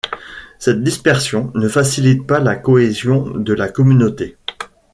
Cette 0.57 0.81
dispersion 0.81 1.51
ne 1.53 1.67
facilite 1.67 2.25
pas 2.25 2.39
la 2.39 2.55
cohésion 2.55 3.21
de 3.37 3.53
la 3.53 3.69
communauté. 3.69 4.35